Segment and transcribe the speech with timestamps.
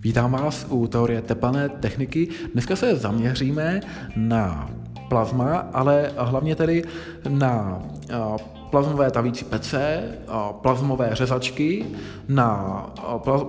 [0.00, 2.28] Vítám vás u teorie tepelné techniky.
[2.52, 3.80] Dneska se zaměříme
[4.16, 4.70] na
[5.08, 6.84] plazma, ale hlavně tedy
[7.28, 7.82] na
[8.70, 10.02] plazmové tavící pece,
[10.62, 11.86] plazmové řezačky,
[12.28, 12.80] na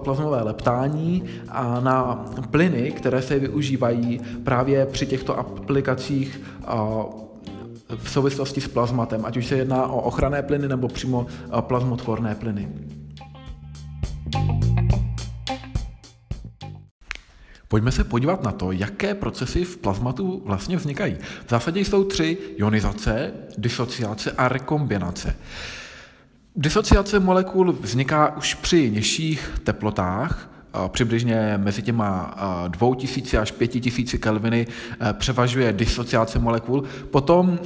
[0.03, 6.41] plazmové leptání a na plyny, které se využívají právě při těchto aplikacích
[7.95, 11.27] v souvislosti s plazmatem, ať už se jedná o ochranné plyny nebo přímo
[11.61, 12.69] plazmotvorné plyny.
[17.67, 21.15] Pojďme se podívat na to, jaké procesy v plazmatu vlastně vznikají.
[21.45, 25.35] V zásadě jsou tři ionizace, disociace a rekombinace.
[26.55, 30.49] Disociace molekul vzniká už při nižších teplotách,
[30.87, 32.35] přibližně mezi těma
[32.67, 34.67] 2000 až 5000 kelviny
[35.09, 36.83] e, převažuje disociace molekul.
[37.11, 37.59] Potom,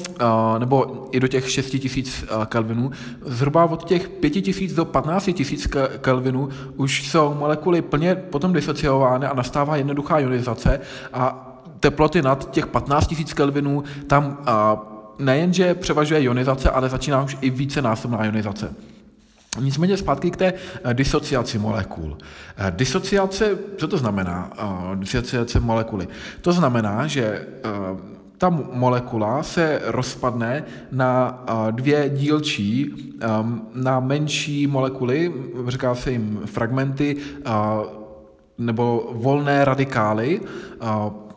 [0.60, 2.92] nebo i do těch 6000 kelvinů,
[3.26, 5.68] zhruba od těch 5000 do 15000
[6.02, 10.80] kelvinů už jsou molekuly plně potom disociovány a nastává jednoduchá ionizace
[11.14, 11.48] a
[11.80, 14.38] teploty nad těch 15 000 kelvinů tam
[15.20, 18.76] nejenže převažuje ionizace, ale začíná už i více násobná ionizace.
[19.60, 22.18] Nicméně zpátky k té eh, disociaci molekul.
[22.58, 24.52] Eh, disociace, co to znamená?
[24.58, 26.08] Eh, disociace molekuly.
[26.42, 27.48] To znamená, že
[28.38, 32.94] ta molekula se rozpadne na dvě dílčí,
[33.76, 35.34] na menší molekuly,
[35.68, 37.18] říká se jim fragmenty,
[38.58, 40.42] nebo volné radikály,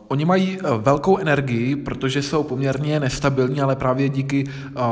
[0.07, 4.83] Oni mají eh, velkou energii, protože jsou poměrně nestabilní, ale právě díky uh,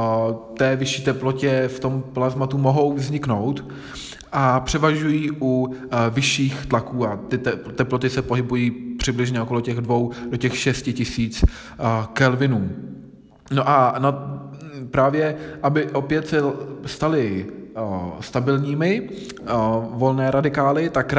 [0.58, 3.66] té vyšší teplotě v tom plazmatu mohou vzniknout
[4.32, 5.74] a převažují u uh,
[6.10, 10.94] vyšších tlaků a ty te- teploty se pohybují přibližně okolo těch dvou do těch šesti
[10.94, 11.46] tisíc
[12.14, 12.70] kelvinů.
[13.52, 14.40] No a na,
[14.92, 16.38] právě, aby opět se
[16.86, 17.46] staly
[18.20, 19.10] stabilními
[19.90, 21.14] volné radikály, tak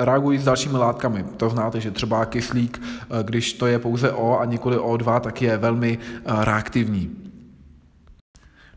[0.00, 1.24] reagují s dalšími látkami.
[1.36, 2.82] To znáte, že třeba kyslík,
[3.22, 7.10] když to je pouze O a nikoli O2, tak je velmi reaktivní.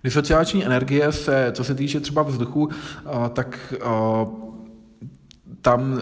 [0.03, 2.69] Disociační energie se, co se týče třeba vzduchu,
[3.33, 3.73] tak
[5.61, 5.99] tam uh,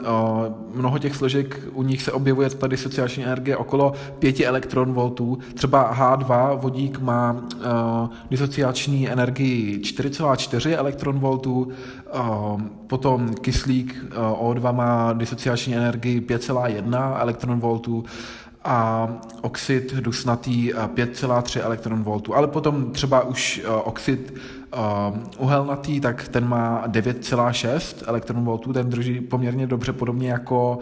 [0.76, 5.38] mnoho těch složek, u nich se objevuje ta disociační energie okolo 5 elektronvoltů.
[5.54, 11.68] Třeba H2 vodík má uh, disociační energii 4,4 elektronvoltů,
[12.14, 18.04] uh, potom kyslík uh, O2 má disociační energii 5,1 elektronvoltů,
[18.64, 19.10] a
[19.42, 22.36] oxid dusnatý 5,3 elektronvoltů.
[22.36, 24.34] Ale potom třeba už oxid
[25.38, 30.80] uhelnatý, tak ten má 9,6 elektronvoltů, ten drží poměrně dobře, podobně jako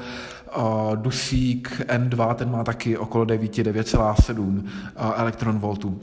[0.58, 4.62] uh, dusík N2, ten má taky okolo 9, 9,7 uh,
[5.16, 6.00] elektronvoltů.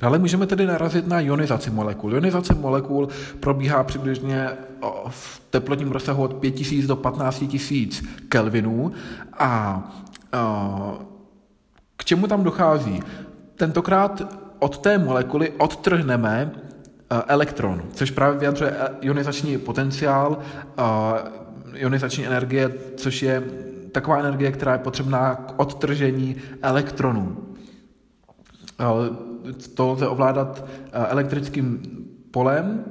[0.00, 2.12] Dále můžeme tedy narazit na ionizaci molekul.
[2.12, 3.08] Ionizace molekul
[3.40, 4.48] probíhá přibližně
[5.08, 7.86] v teplotním rozsahu od 5000 do 15 000
[8.28, 8.92] kelvinů
[9.38, 9.82] a
[11.96, 13.00] k čemu tam dochází?
[13.56, 20.38] Tentokrát od té molekuly odtrhneme eh, elektron, což právě vyjadřuje eh, ionizační potenciál,
[20.78, 20.82] eh,
[21.74, 23.42] ionizační energie, což je
[23.92, 27.36] taková energie, která je potřebná k odtržení elektronů.
[29.74, 31.82] To lze ovládat elektrickým
[32.30, 32.84] polem,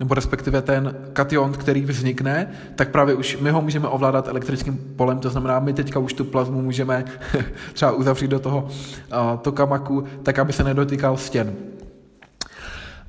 [0.00, 5.18] nebo respektive ten kation, který vznikne, tak právě už my ho můžeme ovládat elektrickým polem,
[5.18, 7.04] to znamená, my teďka už tu plazmu můžeme
[7.72, 11.54] třeba uzavřít do toho uh, tokamaku, tak aby se nedotýkal stěn.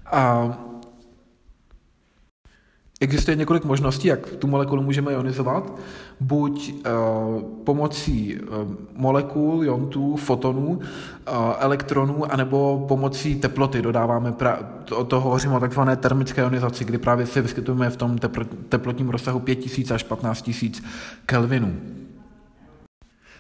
[0.06, 0.52] A
[3.02, 5.80] Existuje několik možností, jak tu molekulu můžeme ionizovat.
[6.20, 8.48] Buď uh, pomocí uh,
[8.94, 10.82] molekul, jontů, fotonů, uh,
[11.60, 17.26] elektronů, anebo pomocí teploty dodáváme, pra- to, to hovořím o takzvané termické ionizaci, kdy právě
[17.26, 18.18] se vyskytujeme v tom
[18.70, 20.74] teplotním rozsahu 5000 až 15 000
[21.26, 21.74] kelvinů.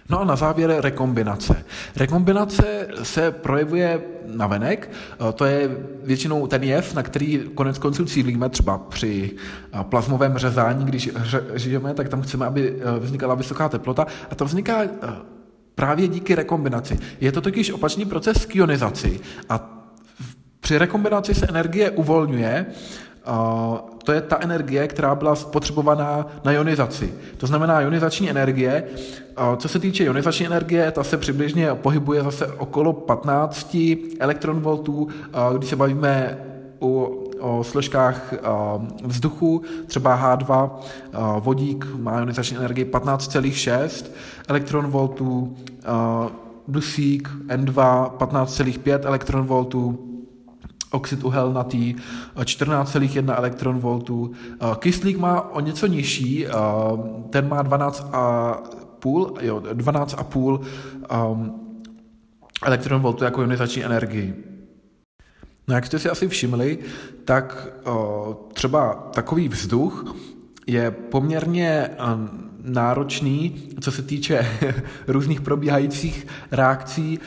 [0.09, 1.66] No a na závěr rekombinace.
[1.95, 4.91] Rekombinace se projevuje na venek,
[5.29, 5.69] eh, to je
[6.03, 9.31] většinou ten jev, na který konec konců cílíme třeba při
[9.73, 11.09] eh, plazmovém řezání, když
[11.55, 14.81] řežeme, tak tam chceme, aby eh, vznikala vysoká teplota a to vzniká
[15.75, 16.99] právě díky rekombinaci.
[17.22, 19.19] Je to totiž opačný proces k ionizaci
[19.49, 19.69] a
[20.59, 22.66] při rekombinaci se energie uvolňuje
[24.03, 27.13] to je ta energie, která byla spotřebovaná na ionizaci.
[27.37, 28.83] To znamená ionizační energie.
[29.57, 33.77] Co se týče ionizační energie, ta se přibližně pohybuje zase okolo 15
[34.19, 35.07] elektronvoltů,
[35.57, 36.37] když se bavíme
[36.79, 38.33] o, o složkách
[39.03, 40.69] vzduchu, třeba H2,
[41.39, 44.05] vodík má ionizační energii 15,6
[44.47, 45.55] elektronvoltů,
[46.67, 49.99] dusík N2 15,5 elektronvoltů,
[50.91, 51.96] oxid uhelnatý
[52.35, 54.32] 14,1 elektron voltů.
[54.79, 56.46] Kyslík má o něco nižší,
[57.29, 60.59] ten má 12,5 jo, 12,5
[61.32, 61.61] um,
[62.64, 64.43] elektron voltů jako ionizační energii.
[65.67, 66.79] No jak jste si asi všimli,
[67.26, 67.67] tak
[68.53, 70.16] třeba takový vzduch
[70.67, 71.90] je poměrně
[72.66, 74.47] náročný, co se týče
[75.08, 77.20] různých probíhajících reakcí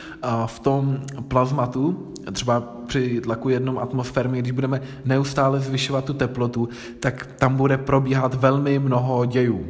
[0.45, 6.69] v tom plazmatu, třeba při tlaku jednom atmosféry, když budeme neustále zvyšovat tu teplotu,
[6.99, 9.65] tak tam bude probíhat velmi mnoho dějů.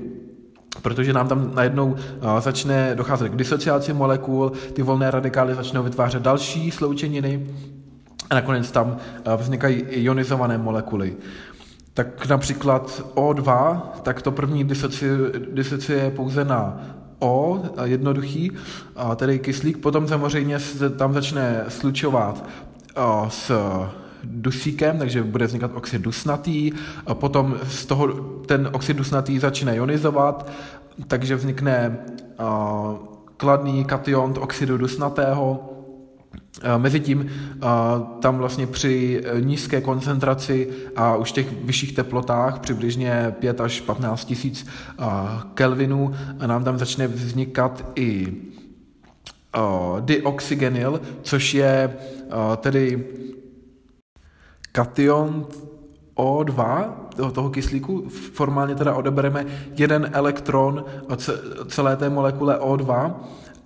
[0.81, 1.95] Protože nám tam najednou
[2.39, 7.47] začne docházet k disociaci molekul, ty volné radikály začnou vytvářet další sloučeniny
[8.29, 8.97] a nakonec tam
[9.37, 11.15] vznikají ionizované molekuly
[11.93, 14.63] tak například O2, tak to první
[15.51, 16.81] disocie, je pouze na
[17.19, 18.51] O, jednoduchý,
[19.15, 22.45] tedy kyslík, potom samozřejmě se tam začne slučovat
[23.27, 23.51] s
[24.23, 26.71] dusíkem, takže bude vznikat oxid dusnatý,
[27.07, 28.07] a potom z toho
[28.45, 30.51] ten oxid dusnatý začne ionizovat,
[31.07, 31.97] takže vznikne
[33.37, 35.68] kladný kation oxidu dusnatého,
[36.77, 37.29] Mezitím
[38.19, 44.25] tam vlastně při e, nízké koncentraci a už těch vyšších teplotách, přibližně 5 až 15
[44.25, 44.67] tisíc
[45.53, 46.15] kelvinů,
[46.45, 48.33] nám tam začne vznikat i
[49.99, 51.97] dioxygenyl, což je
[52.57, 53.05] tedy
[54.71, 55.47] kation
[56.15, 59.45] O2 toho, toho kyslíku, formálně teda odebereme
[59.77, 60.85] jeden elektron
[61.67, 63.13] celé té molekule O2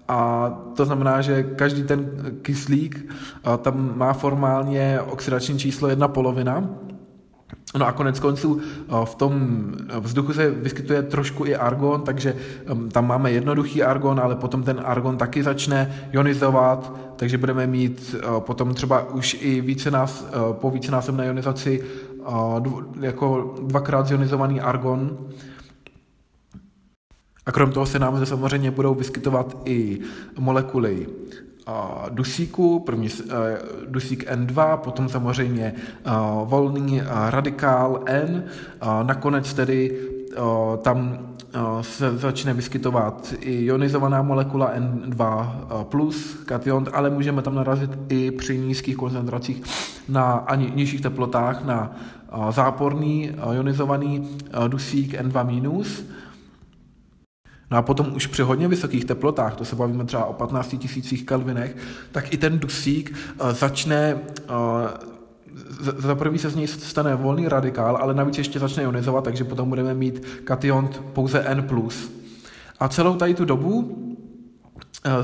[0.08, 2.12] a to znamená, že každý ten
[2.42, 3.14] kyslík
[3.62, 6.70] tam má formálně oxidační číslo jedna polovina.
[7.78, 8.62] No a konec konců
[9.04, 9.34] v tom
[10.00, 12.36] vzduchu se vyskytuje trošku i argon, takže
[12.92, 18.74] tam máme jednoduchý argon, ale potom ten argon taky začne ionizovat, takže budeme mít potom
[18.74, 21.84] třeba už i více nás, po vícenásobné ionizaci
[23.00, 25.18] jako dvakrát zionizovaný argon,
[27.46, 30.00] a krom toho se nám samozřejmě budou vyskytovat i
[30.40, 31.08] molekuly
[32.10, 33.10] dusíku, první
[33.88, 35.74] dusík N2, potom samozřejmě
[36.46, 38.44] volný radikál N,
[39.04, 40.00] nakonec tedy
[40.82, 41.18] tam
[41.82, 45.48] se začne vyskytovat i ionizovaná molekula N2+,
[45.84, 49.64] plus kation, ale můžeme tam narazit i při nízkých koncentracích
[50.10, 51.96] na ani nižších teplotách na
[52.50, 54.38] záporný ionizovaný
[54.68, 56.04] dusík N2-,
[57.72, 61.26] No a potom už při hodně vysokých teplotách, to se bavíme třeba o 15 tisících
[61.26, 61.78] kelvinech,
[62.12, 65.14] tak i ten dusík uh, začne uh,
[65.80, 69.70] za prvý se z něj stane volný radikál, ale navíc ještě začne ionizovat, takže potom
[69.70, 71.68] budeme mít kation pouze N+.
[72.80, 73.98] A celou tady tu dobu
[75.06, 75.24] eh,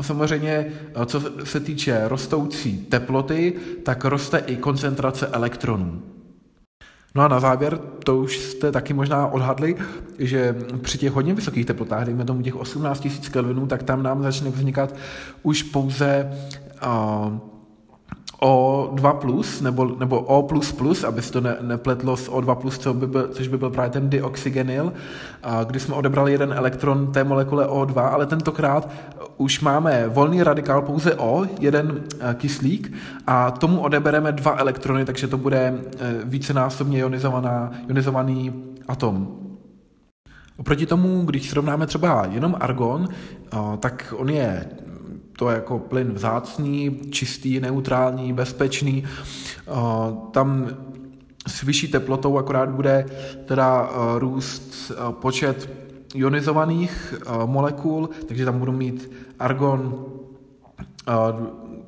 [0.00, 0.72] Samozřejmě,
[1.06, 3.52] co se týče rostoucí teploty,
[3.82, 6.02] tak roste i koncentrace elektronů.
[7.14, 9.76] No a na závěr, to už jste taky možná odhadli,
[10.18, 14.22] že při těch hodně vysokých teplotách, dejme tomu těch 18 000 kelvinů, tak tam nám
[14.22, 14.94] začne vznikat
[15.42, 16.32] už pouze
[16.86, 17.32] uh,
[18.42, 20.48] O2+, plus, nebo, nebo O++,
[21.06, 23.90] aby se to ne, nepletlo s O2+, plus, co by byl, což by byl právě
[23.90, 24.92] ten dioxygenyl,
[25.64, 28.90] kdy jsme odebrali jeden elektron té molekule O2, ale tentokrát
[29.40, 32.92] už máme volný radikál pouze O, jeden e, kyslík,
[33.26, 35.80] a tomu odebereme dva elektrony, takže to bude e,
[36.24, 38.52] vícenásobně ionizovaná, ionizovaný
[38.88, 39.36] atom.
[40.56, 43.08] Oproti tomu, když srovnáme třeba jenom argon,
[43.78, 44.66] tak on je
[45.38, 49.04] to je jako plyn vzácný, čistý, neutrální, bezpečný.
[50.30, 50.68] Tam
[51.46, 53.06] s vyšší teplotou akorát bude
[53.44, 55.70] teda růst počet
[56.14, 57.14] ionizovaných
[57.46, 60.06] molekul, takže tam budu mít argon,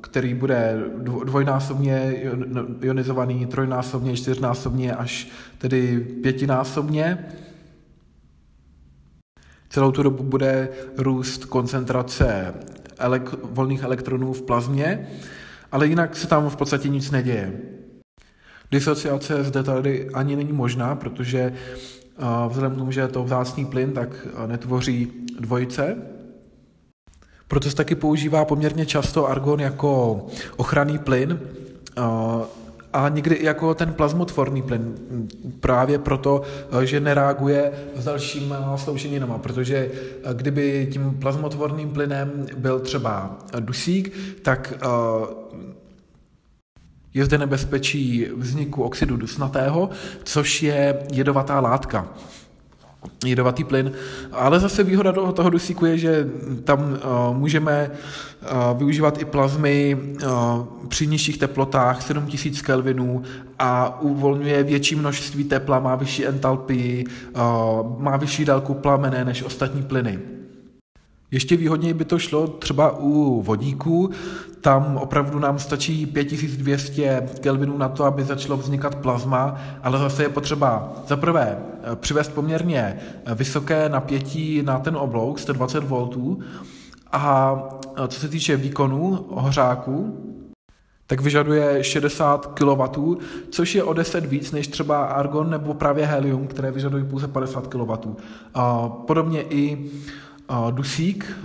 [0.01, 0.83] který bude
[1.23, 2.23] dvojnásobně
[2.81, 5.27] ionizovaný, trojnásobně, čtyřnásobně až
[5.57, 7.25] tedy pětinásobně.
[9.69, 12.53] Celou tu dobu bude růst koncentrace
[12.97, 15.07] elek- volných elektronů v plazmě,
[15.71, 17.59] ale jinak se tam v podstatě nic neděje.
[18.71, 21.53] Disociace zde tady ani není možná, protože
[22.47, 25.97] vzhledem k tomu, že je to vzácný plyn, tak netvoří dvojice.
[27.47, 30.25] Proto se taky používá poměrně často argon jako
[30.57, 31.39] ochranný plyn,
[32.93, 34.95] a někdy i jako ten plazmotvorný plyn,
[35.59, 36.41] právě proto,
[36.83, 44.73] že nereaguje s dalšíma sloučeninama, protože eh, kdyby tím plazmotvorným plynem byl třeba dusík, tak
[44.75, 44.87] eh,
[47.13, 49.89] je zde nebezpečí vzniku oxidu dusnatého,
[50.23, 52.07] což je jedovatá látka.
[53.25, 53.91] jedovatý plyn.
[54.31, 56.27] Ale zase výhoda toho, dusíku je, že
[56.63, 60.29] tam uh, můžeme uh, využívat i plazmy uh,
[60.87, 63.23] při nižších teplotách 7000 Kelvinů
[63.59, 67.05] a uvolňuje větší množství tepla, má vyšší entalpii,
[67.35, 70.19] uh, má vyšší délku plamene než ostatní plyny.
[71.33, 74.09] Ještě výhodněji by to šlo třeba u vodíku,
[74.61, 80.29] tam opravdu nám stačí 5200 Kelvinů na to, aby začalo vznikat plazma, ale zase je
[80.29, 81.57] potřeba za prvé
[81.95, 82.99] přivést poměrně
[83.35, 86.09] vysoké napětí na ten oblouk, 120 V,
[87.11, 87.55] a
[88.07, 90.17] co se týče výkonu hořáku,
[91.07, 93.15] tak vyžaduje 60 kW,
[93.49, 97.67] což je o 10 víc než třeba argon nebo právě helium, které vyžadují pouze 50
[97.67, 97.91] kW.
[99.07, 99.91] Podobně i
[100.71, 101.37] dusík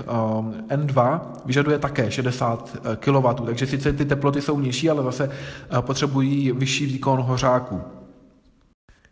[0.69, 5.83] N2 vyžaduje také 60 eh, kW, takže sice ty teploty jsou nižší, ale zase eh,
[5.83, 7.81] potřebují vyšší výkon hořáku.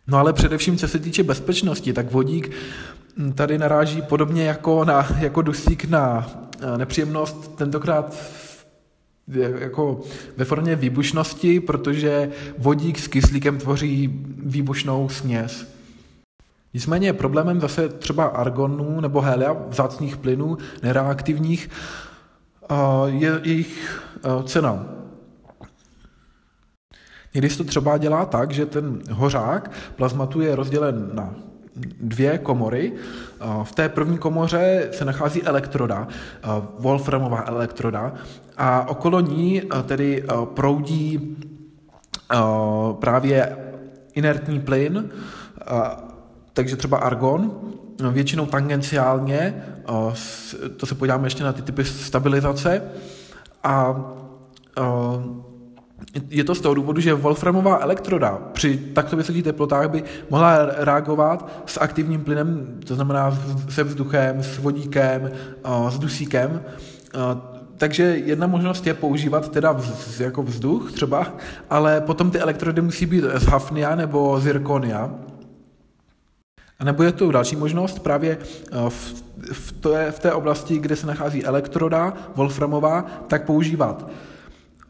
[0.07, 2.51] No ale především, co se týče bezpečnosti, tak vodík
[3.35, 6.29] tady naráží podobně jako, na, jako dusík na
[6.61, 8.15] eh, nepříjemnost, tentokrát
[9.59, 10.01] jako
[10.37, 15.76] ve formě výbušnosti, protože vodík s kyslíkem tvoří výbušnou směs.
[16.73, 21.69] Nicméně problémem zase třeba argonů nebo helia, vzácných plynů, nereaktivních,
[23.05, 24.03] je jejich
[24.43, 24.85] cena.
[27.33, 31.33] Někdy se to třeba dělá tak, že ten hořák plazmatu je rozdělen na
[32.01, 32.93] dvě komory.
[33.63, 36.07] V té první komoře se nachází elektroda,
[36.79, 38.13] Wolframová elektroda,
[38.57, 41.37] a okolo ní tedy proudí
[42.99, 43.57] právě
[44.13, 45.09] inertní plyn,
[46.57, 47.51] takže třeba argon,
[48.11, 49.63] většinou tangenciálně,
[50.77, 52.81] to se podíváme ještě na ty typy stabilizace,
[53.63, 53.95] a
[56.29, 61.63] je to z toho důvodu, že wolframová elektroda při takto vysokých teplotách by mohla reagovat
[61.65, 63.37] s aktivním plynem, to znamená
[63.69, 65.31] se vzduchem, s vodíkem,
[65.89, 66.61] s dusíkem.
[67.77, 71.27] Takže jedna možnost je používat teda vz, jako vzduch třeba,
[71.69, 75.11] ale potom ty elektrody musí být z hafnia nebo zirkonia,
[76.79, 80.95] a nebo je to další možnost právě eh, v, v, té, v té oblasti, kde
[80.95, 84.09] se nachází elektroda wolframová, tak používat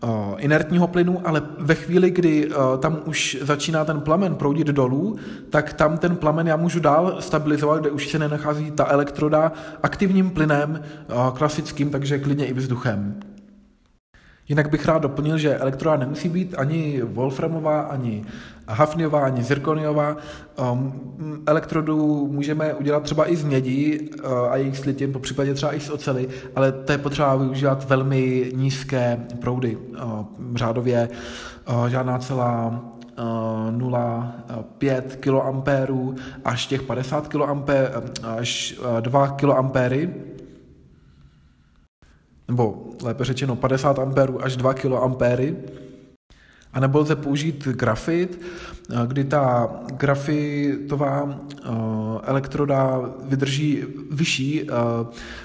[0.03, 5.17] uh, inertního plynu, ale ve chvíli, kdy uh, tam už začíná ten plamen proudit dolů,
[5.49, 9.51] tak tam ten plamen já můžu dál stabilizovat, kde už se nenachází ta elektroda
[9.83, 10.81] aktivním plynem,
[11.33, 13.19] klasickým, takže klidně i vzduchem.
[14.49, 18.25] Jinak bych rád doplnil, že elektroda nemusí být ani wolframová, ani
[18.67, 20.17] hafniová, ani zirkoniová.
[20.71, 20.93] Um,
[21.45, 25.79] elektrodu můžeme udělat třeba i z mědi uh, a jejich slitin, po případě třeba i
[25.79, 29.75] z ocely, ale to je potřeba využívat velmi nízké proudy.
[29.77, 30.25] Uh,
[30.55, 31.09] řádově
[31.69, 32.81] uh, žádná celá
[33.17, 35.63] 0,5 kA
[36.45, 37.63] až těch 50 kA,
[38.37, 39.61] až 2 kA
[42.47, 44.07] nebo lépe řečeno 50 A
[44.41, 45.11] až 2 kA.
[46.73, 48.41] A nebo lze použít grafit,
[49.07, 51.69] kdy ta grafitová eh,
[52.23, 54.73] elektroda vydrží vyšší eh,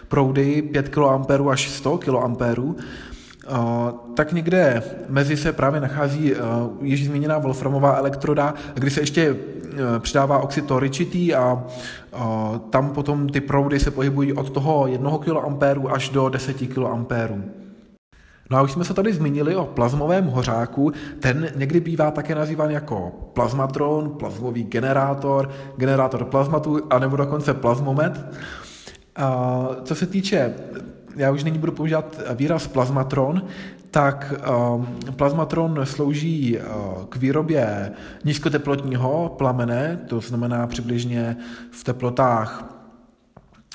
[0.08, 2.34] proudy 5 kA až 100 kA,
[4.14, 6.34] tak někde mezi se právě nachází
[6.82, 9.61] již zmíněná wolframová elektroda, kdy se ještě Eh,
[9.98, 11.64] přidává oxid toričitý a
[12.70, 15.42] tam potom ty proudy se pohybují od toho 1 kA
[15.90, 17.04] až do 10 kA.
[18.50, 22.70] No a už jsme se tady zmínili o plazmovém hořáku, ten někdy bývá také nazýván
[22.70, 28.38] jako plazmatron, plazmový generátor, generátor plazmatu, anebo dokonce plazmomet.
[29.16, 30.54] A co se týče
[31.16, 33.42] já už nyní budu používat výraz plazmatron,
[33.92, 34.34] tak
[34.74, 36.64] um, plazmatron slouží uh,
[37.04, 37.92] k výrobě
[38.24, 41.36] nízkoteplotního plamene, to znamená přibližně
[41.70, 42.72] v teplotách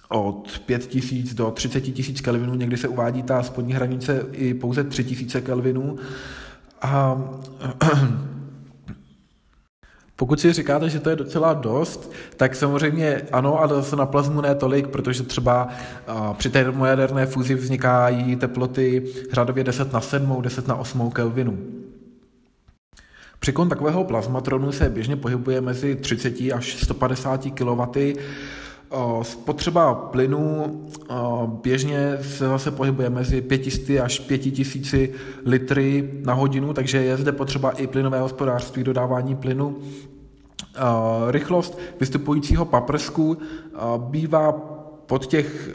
[0.10, 5.42] od 5000 do 30 000 kelvinů, někdy se uvádí ta spodní hranice i pouze 3000
[5.42, 5.98] kelvinů.
[6.82, 7.22] A
[10.20, 14.42] Pokud si říkáte, že to je docela dost, tak samozřejmě ano, ale zase na plazmu
[14.42, 15.68] ne tolik, protože třeba
[16.38, 21.58] při té termojaderné fúzi vznikají teploty řádově 10 na 7, 10 na 8 Kelvinu.
[23.40, 27.82] Přikon takového plazmatronu se běžně pohybuje mezi 30 až 150 kW.
[29.22, 30.65] Spotřeba plynu
[31.63, 34.96] běžně se zase pohybuje mezi 500 až 5000
[35.46, 39.77] litry na hodinu, takže je zde potřeba i plynové hospodářství, dodávání plynu.
[41.27, 43.38] Rychlost vystupujícího paprsku
[43.98, 44.51] bývá
[45.06, 45.70] pod těch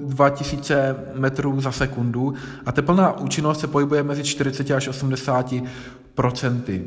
[0.00, 2.34] 2000 metrů za sekundu
[2.66, 5.54] a teplná účinnost se pohybuje mezi 40 až 80
[6.14, 6.84] procenty.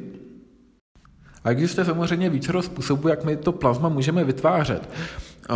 [1.44, 4.90] A existuje samozřejmě více způsobů, jak my to plazma můžeme vytvářet.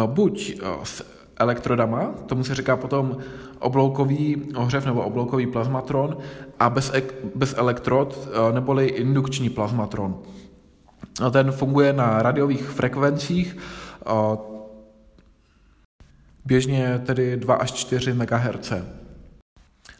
[0.06, 1.06] Buď s
[1.38, 3.18] elektrodama, tomu se říká potom
[3.60, 6.18] obloukový ohřev nebo obloukový plazmatron,
[6.60, 6.92] a bez,
[7.36, 10.20] bez elektrod, neboli indukční plazmatron.
[11.32, 13.58] Ten funguje na radiových frekvencích,
[16.46, 18.74] běžně tedy 2 až 4 MHz.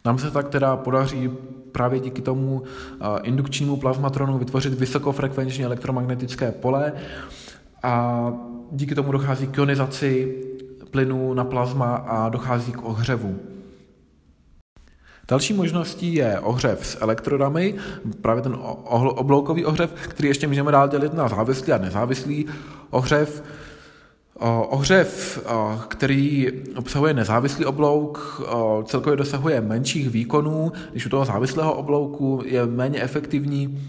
[0.04, 1.30] Nám se tak teda podaří
[1.72, 2.62] právě díky tomu
[3.22, 6.92] indukčnímu plazmatronu vytvořit vysokofrekvenční elektromagnetické pole
[7.82, 8.32] a
[8.74, 10.38] díky tomu dochází k ionizaci
[10.90, 13.38] plynu na plazma a dochází k ohřevu.
[15.28, 17.74] Další možností je ohřev s elektrodami,
[18.20, 18.58] právě ten
[18.92, 22.46] obloukový ohřev, který ještě můžeme dál dělit na závislý a nezávislý
[22.90, 23.42] ohřev.
[24.68, 25.42] Ohřev,
[25.88, 28.42] který obsahuje nezávislý oblouk,
[28.84, 33.82] celkově dosahuje menších výkonů, když u toho závislého oblouku je méně efektivní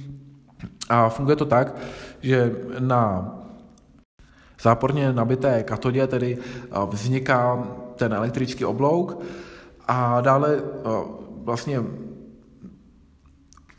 [0.90, 1.75] a funguje to tak,
[2.22, 3.36] že na
[4.63, 6.38] záporně nabité katodě tedy
[6.91, 9.22] vzniká ten elektrický oblouk
[9.88, 10.63] a dále
[11.43, 11.84] vlastně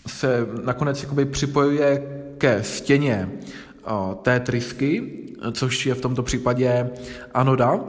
[0.07, 2.03] se nakonec jakoby připojuje
[2.39, 3.31] ke stěně
[4.23, 5.19] té trysky,
[5.53, 6.91] což je v tomto případě
[7.35, 7.81] anoda,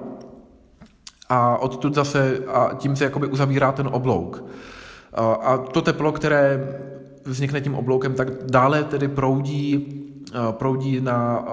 [1.29, 4.43] a odtud zase, a tím se jakoby uzavírá ten oblouk.
[5.41, 6.77] A to teplo, které
[7.25, 9.87] vznikne tím obloukem, tak dále tedy proudí,
[10.51, 11.45] proudí na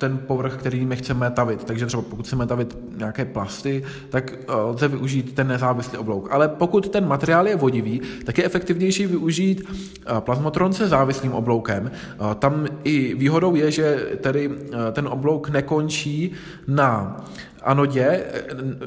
[0.00, 1.64] ten povrch, který my chceme tavit.
[1.64, 6.28] Takže třeba pokud chceme tavit nějaké plasty, tak eh, lze využít ten nezávislý oblouk.
[6.30, 11.90] Ale pokud ten materiál je vodivý, tak je efektivnější využít eh, plazmotron se závislým obloukem.
[11.94, 14.50] Eh, tam i výhodou je, že tedy
[14.92, 16.32] ten oblouk nekončí
[16.68, 17.16] na
[17.62, 18.24] anodě,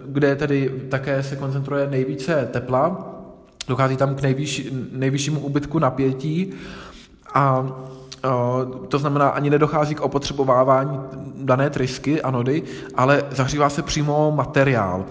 [0.06, 3.14] kde tedy také se koncentruje nejvíce tepla,
[3.68, 6.54] dochází tam k nejvyšší, nejvyššímu úbytku napětí
[7.34, 7.66] a
[8.88, 11.00] to znamená, ani nedochází k opotřebovávání
[11.36, 12.64] dané trysky, anody,
[12.96, 15.06] ale zahřívá se přímo materiál.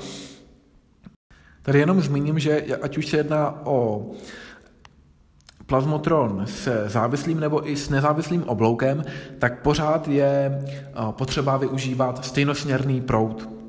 [1.63, 4.07] Tady jenom zmíním, že ať už se jedná o
[5.67, 9.05] plazmotron s závislým nebo i s nezávislým obloukem,
[9.39, 10.65] tak pořád je
[11.11, 13.62] potřeba využívat stejnosměrný proud.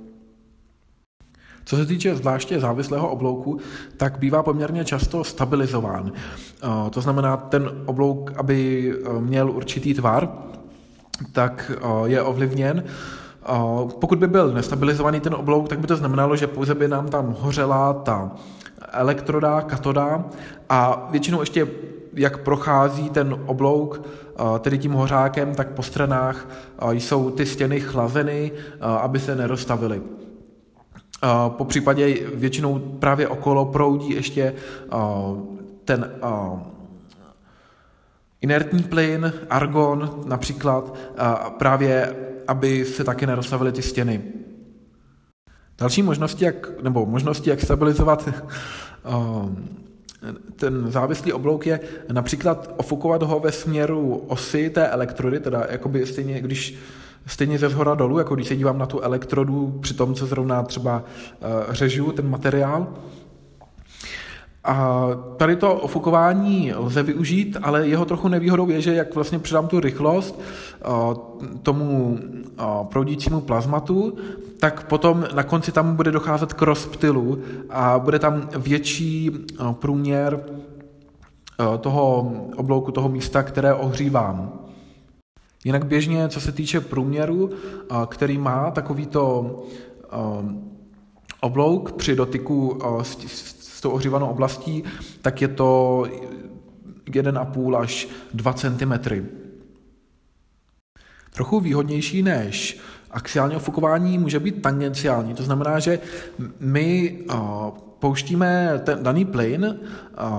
[1.65, 3.58] Co se týče zvláště závislého oblouku,
[3.97, 6.12] tak bývá poměrně často stabilizován.
[6.15, 10.30] Eh, to znamená, ten oblouk, aby eh, měl určitý tvar,
[11.32, 12.84] tak eh, je ovlivněn.
[13.99, 17.36] Pokud by byl nestabilizovaný ten oblouk, tak by to znamenalo, že pouze by nám tam
[17.39, 18.32] hořela ta
[18.91, 20.26] elektroda, katoda
[20.69, 21.67] a většinou ještě
[22.13, 24.08] jak prochází ten oblouk,
[24.60, 26.47] tedy tím hořákem, tak po stranách
[26.91, 30.02] jsou ty stěny chlazeny, aby se nerozstavily.
[31.49, 34.53] Po případě většinou právě okolo proudí ještě
[35.86, 36.12] ten
[38.41, 40.97] inertní plyn, argon například,
[41.57, 42.15] právě
[42.47, 44.23] aby se taky nerozstavily ty stěny.
[45.77, 48.29] Další možnosti, jak, nebo možnosti, jak stabilizovat
[50.55, 51.79] ten závislý oblouk je
[52.12, 56.75] například ofukovat ho ve směru osy té elektrody, teda jakoby stejně, když
[57.25, 60.63] stejně ze zhora dolů, jako když se dívám na tu elektrodu při tom, co zrovna
[60.63, 62.88] třeba uh, řežu ten materiál.
[64.63, 65.07] A
[65.38, 69.79] tady to ofukování lze využít, ale jeho trochu nevýhodou je, že jak vlastně přidám tu
[69.79, 70.39] rychlost
[70.88, 71.13] uh,
[71.63, 72.19] tomu
[72.59, 74.17] uh, proudícímu plazmatu,
[74.59, 79.31] tak potom na konci tam bude docházet k rozptylu a bude tam větší
[79.71, 80.43] průměr
[81.79, 84.62] toho oblouku, toho místa, které ohřívám.
[85.65, 87.49] Jinak běžně, co se týče průměru,
[88.08, 89.56] který má takovýto
[91.41, 93.17] oblouk při dotyku s,
[93.78, 94.84] s tou ohřívanou oblastí,
[95.21, 96.04] tak je to
[97.06, 98.93] 1,5 až 2 cm.
[101.34, 102.80] Trochu výhodnější než
[103.12, 105.34] axiální ofukování může být tangenciální.
[105.34, 105.99] To znamená, že
[106.60, 107.19] my
[108.04, 109.80] pouštíme ten daný plyn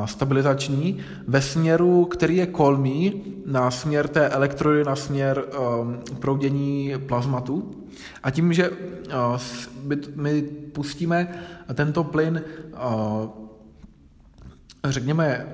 [0.05, 7.71] stabilizační ve směru, který je kolmý na směr té elektrody, na směr um, proudění plazmatu.
[8.23, 8.71] A tím, že
[10.15, 11.29] my pustíme
[11.75, 12.43] tento plyn,
[14.85, 15.47] řekněme,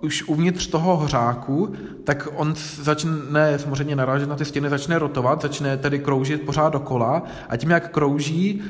[0.00, 1.72] už uvnitř toho hořáku,
[2.04, 7.22] tak on začne samozřejmě narážet na ty stěny, začne rotovat, začne tedy kroužit pořád dokola
[7.48, 8.62] a tím, jak krouží,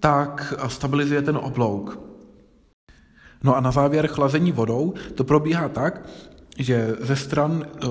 [0.00, 2.06] tak stabilizuje ten oblouk.
[3.44, 6.08] No a na závěr chlazení vodou to probíhá tak,
[6.58, 7.86] že ze stran eh,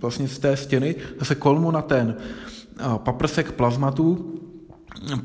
[0.00, 4.34] vlastně z té stěny zase kolmu na ten eh, paprsek plazmatu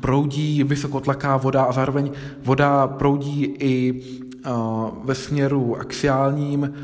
[0.00, 2.10] proudí vysokotlaká voda a zároveň
[2.42, 4.02] voda proudí i
[4.46, 4.50] eh,
[5.04, 6.74] ve směru axiálním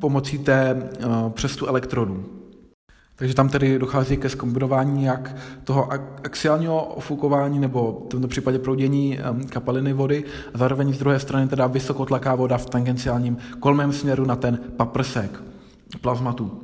[0.00, 0.90] pomocí té
[1.34, 2.35] přestu elektrodů.
[3.16, 5.92] Takže tam tedy dochází ke zkombinování jak toho
[6.24, 10.24] axiálního ofukování nebo v tomto případě proudění kapaliny vody
[10.54, 15.42] a zároveň z druhé strany teda vysokotlaká voda v tangenciálním kolmém směru na ten paprsek
[16.00, 16.60] plazmatu.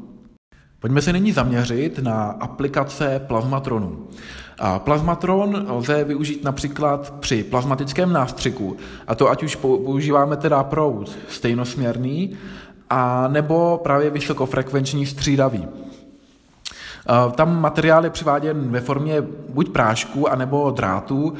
[0.81, 4.07] Pojďme se nyní zaměřit na aplikace plazmatronu.
[4.79, 12.37] Plazmatron lze využít například při plazmatickém nástřiku, a to ať už používáme teda proud stejnosměrný,
[12.91, 15.69] a nebo právě vysokofrekvenční střídavý.
[17.35, 21.35] Tam materiál je přiváděn ve formě buď prášku, anebo drátů.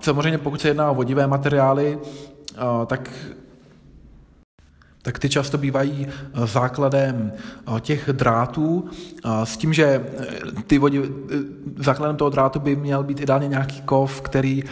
[0.00, 1.98] Samozřejmě pokud se jedná o vodivé materiály,
[2.86, 3.10] tak
[5.02, 6.06] tak ty často bývají
[6.44, 7.32] základem
[7.80, 8.88] těch drátů
[9.44, 10.06] s tím, že
[10.66, 11.02] ty vodi,
[11.76, 14.64] základem toho drátu by měl být ideálně nějaký kov, který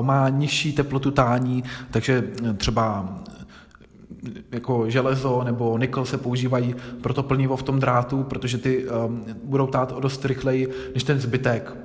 [0.00, 2.24] má nižší teplotu tání, takže
[2.56, 3.08] třeba
[4.52, 9.24] jako železo nebo nikl se používají pro to plnivo v tom drátu, protože ty um,
[9.44, 11.76] budou tát o dost rychleji než ten zbytek.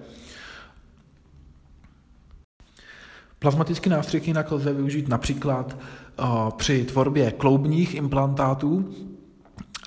[3.39, 5.77] Plazmatický nástřik jinak lze využít například
[6.19, 8.93] uh, při tvorbě kloubních implantátů,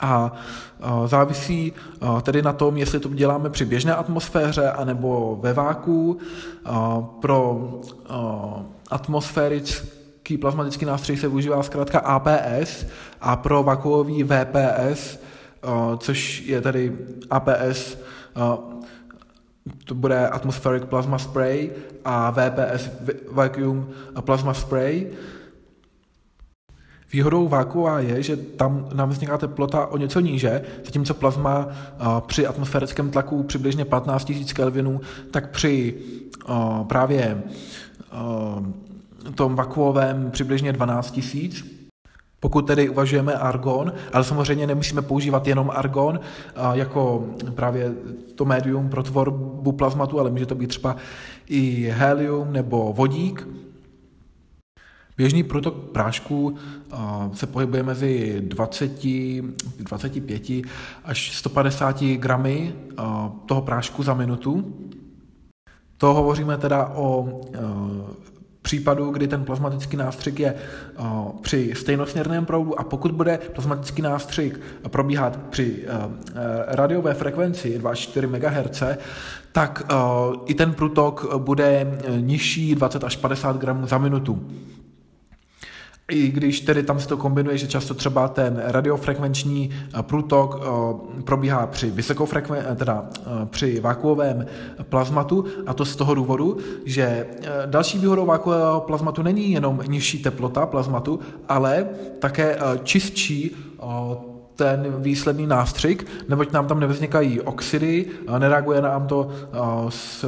[0.01, 0.33] a
[0.85, 6.19] uh, závisí uh, tedy na tom, jestli to děláme při běžné atmosféře anebo ve váku.
[7.21, 7.71] Pro
[8.91, 12.87] atmosférické Ký plazmatický nástroj se využívá zkrátka APS
[13.21, 16.99] a pro vakuový VPS, eh, což je tady
[17.31, 17.99] APS,
[18.37, 18.41] eh,
[19.85, 21.71] to bude Atmospheric Plasma Spray
[22.05, 22.91] a VPS
[23.31, 23.89] Vacuum
[24.21, 25.07] Plasma Spray.
[27.13, 32.47] Výhodou vákua je, že tam nám vzniká teplota o něco níže, zatímco plazma eh, při
[32.47, 35.95] atmosférickém tlaku přibližně 15 000 Kelvinů, tak při
[36.87, 37.43] právě
[39.35, 41.83] tom vakuovém přibližně 12 tisíc.
[42.41, 46.21] Pokud tedy uvažujeme argon, ale samozřejmě nemusíme používat jenom argon
[46.73, 47.93] jako právě
[48.35, 50.97] to médium pro tvorbu plazmatu, ale může to být třeba
[51.47, 53.49] i helium nebo vodík.
[55.17, 56.55] Běžný průtok prášku
[57.33, 59.07] se pohybuje mezi 20,
[59.79, 60.43] 25
[61.05, 62.75] až 150 gramy
[63.47, 64.75] toho prášku za minutu.
[65.97, 67.41] To hovoříme teda o
[68.62, 70.55] případů, kdy ten plazmatický nástřik je
[70.98, 71.07] uh,
[71.40, 76.12] při stejnosměrném proudu a pokud bude plazmatický nástřik probíhat při uh,
[76.66, 78.98] radiové frekvenci 2,4 MHz,
[79.53, 79.83] tak
[80.46, 84.48] i ten průtok bude nižší 20 až 50 gramů za minutu.
[86.12, 91.22] I když tedy tam se to kombinuje, že často třeba ten radiofrekvenční eh, průtok eh,
[91.22, 93.07] probíhá při vysokou frekven, eh, teda
[93.51, 94.46] při vakuovém
[94.83, 97.27] plazmatu a to z toho důvodu, že
[97.66, 101.87] další výhodou vakuového plazmatu není jenom nižší teplota plazmatu, ale
[102.18, 103.57] také čistší
[104.57, 108.07] ten výsledný nástřik, neboť nám tam nevznikají oxidy,
[108.38, 109.31] nereaguje nám to
[109.88, 110.25] s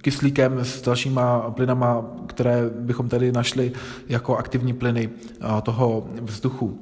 [0.00, 3.72] kyslíkem, s dalšíma plynama, které bychom tady našli
[4.08, 5.10] jako aktivní plyny
[5.62, 6.78] toho vzduchu.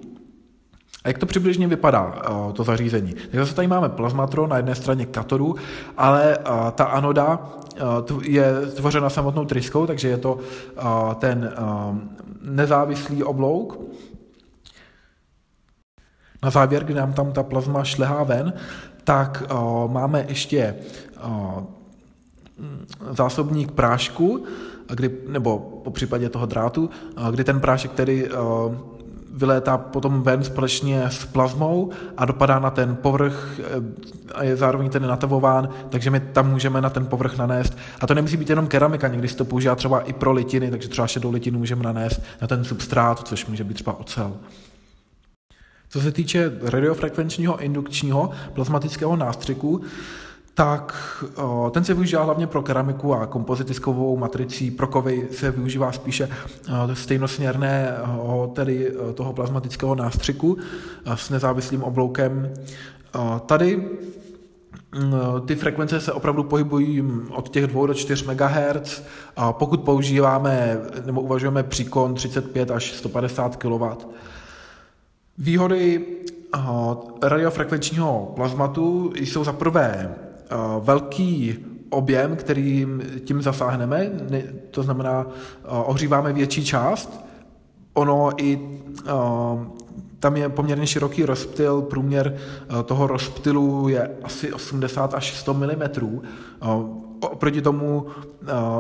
[1.05, 3.15] A jak to přibližně vypadá, to zařízení?
[3.15, 5.55] Tak zase tady máme plazmatron na jedné straně katodu,
[5.97, 6.39] ale
[6.75, 7.51] ta anoda
[8.23, 10.39] je tvořena samotnou tryskou, takže je to
[11.19, 11.53] ten
[12.43, 13.81] nezávislý oblouk.
[16.43, 18.53] Na závěr, kdy nám tam ta plazma šlehá ven,
[19.05, 19.43] tak
[19.87, 20.75] máme ještě
[23.11, 24.45] zásobník prášku,
[24.95, 26.91] kdy, nebo po případě toho drátu,
[27.31, 28.37] kdy ten prášek tedy eh,
[29.33, 33.65] vylétá potom ven společně s plazmou a dopadá na ten povrch eh,
[34.35, 37.79] a je zároveň ten natavován, takže my tam můžeme na ten povrch nanést.
[38.01, 40.89] A to nemusí být jenom keramika, někdy se to používá třeba i pro litiny, takže
[40.89, 44.37] třeba šedou litinu můžeme nanést na ten substrát, což může být třeba ocel.
[45.93, 49.81] Co se týče radiofrekvenčního indukčního plazmatického nástřiku,
[50.55, 50.95] tak
[51.71, 54.71] ten se využívá hlavně pro keramiku a kompozitiskovou matricí.
[54.71, 56.29] Pro kovy se využívá spíše
[56.93, 60.59] stejnosměrného, tedy toho plazmatického nástřiku
[61.15, 62.53] s nezávislým obloukem.
[63.47, 63.89] Tady
[65.47, 69.03] ty frekvence se opravdu pohybují od těch 2 do 4 MHz.
[69.51, 73.85] Pokud používáme nebo uvažujeme příkon 35 až 150 kW.
[75.39, 76.07] Výhody
[77.23, 80.15] radiofrekvenčního plazmatu jsou za prvé
[80.81, 81.59] velký
[81.91, 82.87] objem, který
[83.25, 84.11] tím zasáhneme,
[84.71, 87.25] to znamená, eh, ohříváme větší část.
[87.93, 88.61] Ono i
[89.07, 89.11] eh,
[90.19, 92.37] tam je poměrně široký rozptyl, průměr
[92.85, 96.21] toho rozptylu je asi 80 až 100 mm.
[97.21, 98.07] Oproti tomu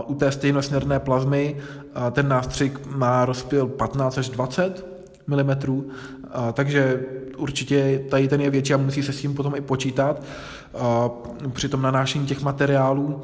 [0.07, 1.57] u té stejnosměrné plazmy
[2.13, 4.87] ten nástřik má rozptyl 15 až 20
[5.27, 5.51] mm,
[6.53, 7.01] takže
[7.41, 10.23] určitě tady ten je větší a musí se s tím potom i počítat
[11.53, 13.23] při tom nanášení těch materiálů.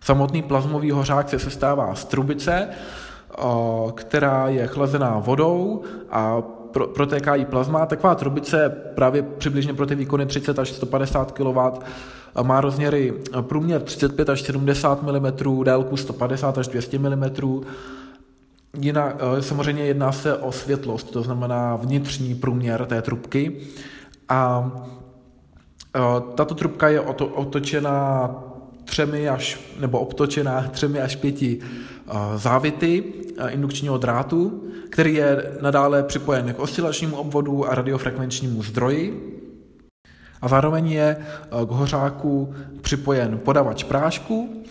[0.00, 2.68] Samotný plazmový hořák se sestává z trubice,
[3.94, 6.42] která je chlazená vodou a
[6.94, 7.86] protéká jí plazma.
[7.86, 11.58] Taková trubice právě přibližně pro ty výkony 30 až 150 kW
[12.42, 15.32] má rozměry průměr 35 až 70 mm,
[15.64, 17.24] délku 150 až 200 mm.
[18.80, 23.60] Jinak, samozřejmě jedná se o světlost, to znamená vnitřní průměr té trubky.
[24.28, 24.72] A
[26.34, 28.30] tato trubka je otočená
[28.84, 31.58] třemi až, nebo obtočená třemi až pěti
[32.36, 33.04] závity
[33.48, 39.34] indukčního drátu, který je nadále připojen k oscilačnímu obvodu a radiofrekvenčnímu zdroji.
[40.42, 41.16] A zároveň je
[41.66, 44.64] k hořáku připojen podavač prášku,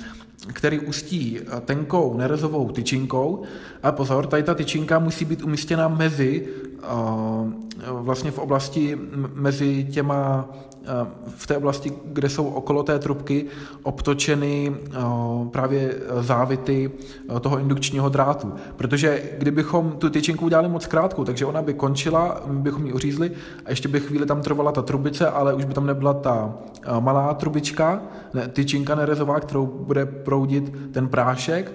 [0.54, 3.44] který ustí tenkou nerezovou tyčinkou.
[3.84, 6.48] A pozor, tady ta tyčinka musí být umístěna mezi,
[7.92, 8.98] vlastně v oblasti
[9.34, 10.50] mezi těma
[11.36, 13.46] v té oblasti, kde jsou okolo té trubky
[13.84, 14.76] obtočeny
[15.52, 16.92] právě závity
[17.42, 18.54] toho indukčního drátu.
[18.76, 23.32] Protože kdybychom tu tyčinku udělali moc krátkou, takže ona by končila, my bychom ji uřízli
[23.66, 26.54] a ještě by chvíli tam trvala ta trubice, ale už by tam nebyla ta
[27.00, 28.02] malá trubička,
[28.54, 31.72] tyčinka nerezová, kterou bude proudit ten prášek,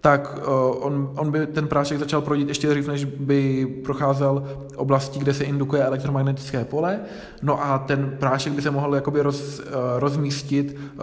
[0.00, 0.44] tak eh,
[0.80, 4.44] on, on by ten prášek začal proudit ještě dřív, než by procházel
[4.76, 7.00] oblastí, kde se indukuje elektromagnetické pole.
[7.42, 11.02] No a ten prášek by se mohl jakoby roz, eh, rozmístit, eh,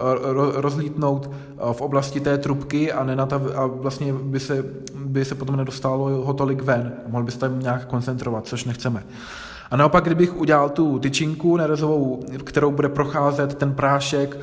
[0.54, 1.30] rozlítnout
[1.72, 4.64] v oblasti té trubky a, nenatav, a vlastně by se,
[5.04, 6.92] by se potom nedostalo ho tolik ven.
[7.06, 9.04] Mohl by se tam nějak koncentrovat, což nechceme.
[9.70, 14.38] A naopak, kdybych udělal tu tyčinku nerezovou, kterou bude procházet ten prášek,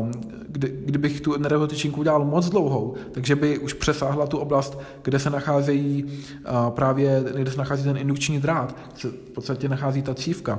[0.00, 0.10] Um,
[0.48, 5.18] kdy, kdybych tu energetickou tyčinku udělal moc dlouhou, takže by už přesáhla tu oblast, kde
[5.18, 10.14] se nacházejí uh, právě, kde se nachází ten indukční drát, se v podstatě nachází ta
[10.14, 10.58] cívka.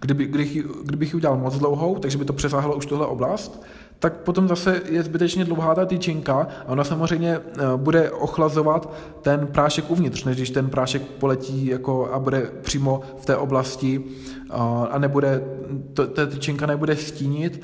[0.00, 3.62] Kdyby, kdybych, kdybych ji udělal moc dlouhou, takže by to přesáhlo už tuhle oblast,
[4.00, 7.44] tak potom zase je zbytečně dlouhá ta tyčinka a ona samozřejmě uh,
[7.76, 13.26] bude ochlazovat ten prášek uvnitř, než když ten prášek poletí jako a bude přímo v
[13.26, 14.04] té oblasti
[14.90, 15.42] a nebude,
[15.94, 17.62] to, ta tyčinka nebude stínit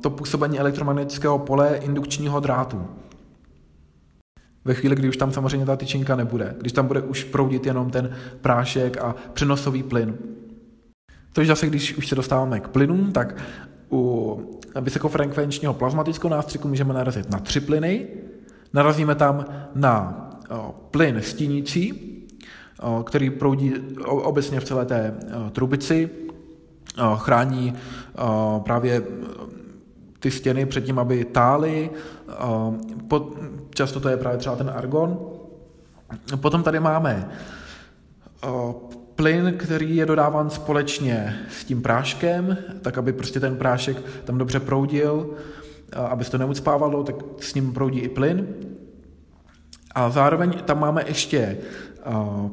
[0.00, 2.86] to působení elektromagnetického pole indukčního drátu.
[4.64, 7.90] Ve chvíli, kdy už tam samozřejmě ta tyčinka nebude, když tam bude už proudit jenom
[7.90, 10.18] ten prášek a přenosový plyn.
[11.32, 13.36] To je zase, když už se dostáváme k plynům, tak
[13.92, 18.06] u vysokofrekvenčního plazmatického nástřiku můžeme narazit na tři plyny.
[18.72, 20.26] Narazíme tam na
[20.90, 22.06] plyn stínící,
[23.04, 23.74] který proudí
[24.06, 25.14] obecně v celé té
[25.52, 26.10] trubici,
[27.16, 27.74] chrání
[28.62, 29.02] právě
[30.18, 31.90] ty stěny před tím, aby tály.
[33.70, 35.18] Často to je právě třeba ten argon.
[36.36, 37.30] Potom tady máme
[39.20, 44.60] plyn, který je dodáván společně s tím práškem, tak aby prostě ten prášek tam dobře
[44.60, 45.30] proudil,
[45.92, 48.46] aby se to neucpávalo, tak s ním proudí i plyn.
[49.94, 51.58] A zároveň tam máme ještě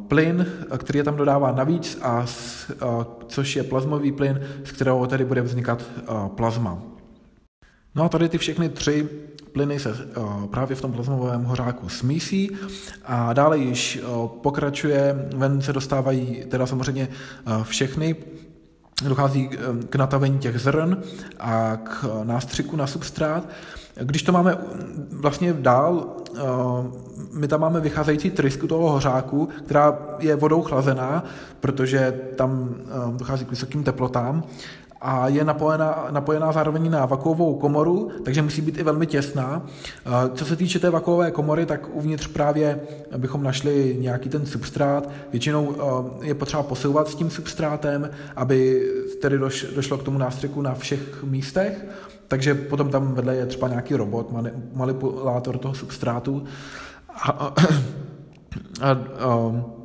[0.08, 0.45] plyn,
[0.77, 2.25] který je tam dodává navíc, a
[3.27, 5.84] což je plazmový plyn, z kterého tady bude vznikat
[6.36, 6.82] plazma.
[7.95, 9.10] No a tady ty všechny tři
[9.57, 9.95] plyny se
[10.51, 12.51] právě v tom plazmovém hořáku smísí
[13.05, 14.01] a dále již
[14.41, 17.07] pokračuje, ven se dostávají teda samozřejmě
[17.63, 18.15] všechny
[19.07, 19.49] dochází
[19.89, 20.97] k natavení těch zrn
[21.39, 23.49] a k nástřiku na substrát.
[23.95, 24.57] Když to máme
[25.11, 26.41] vlastně dál, eh,
[27.33, 31.23] my tam máme vycházející trysku toho hořáku, která je vodou chlazená,
[31.59, 34.43] protože tam eh, dochází k vysokým teplotám
[35.01, 39.65] a je napojená, napojená zároveň na vakuovou komoru, takže musí být i velmi těsná.
[39.65, 42.79] Eh, co se týče té vakuové komory, tak uvnitř právě
[43.17, 45.10] bychom našli nějaký ten substrát.
[45.31, 45.75] Většinou
[46.21, 48.89] je potřeba posouvat s tím substrátem, aby
[49.21, 49.39] tedy
[49.75, 51.86] došlo k tomu nástřiku na všech místech.
[52.27, 54.33] Takže potom tam vedle je třeba nějaký robot,
[54.73, 56.43] manipulátor toho substrátu.
[57.10, 57.53] A, a,
[58.81, 59.76] a, a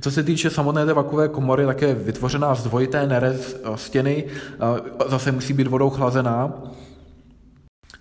[0.00, 4.24] co se týče samotné té vakové komory, tak je vytvořená z dvojité nerez stěny,
[5.08, 6.52] zase musí být vodou chlazená.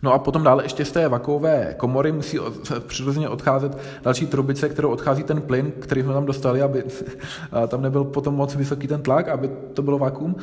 [0.02, 2.40] No a potom dále ještě z té vakové komory musí
[2.88, 6.84] přirozeně odcházet další trubice, kterou odchází ten plyn, který jsme tam dostali, aby
[7.68, 10.36] tam nebyl potom moc vysoký ten tlak, aby to bylo vakuum.